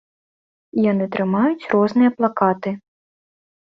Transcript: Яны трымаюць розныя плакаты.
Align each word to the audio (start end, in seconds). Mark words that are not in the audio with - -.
Яны 0.91 1.05
трымаюць 1.15 1.69
розныя 1.75 2.09
плакаты. 2.17 2.69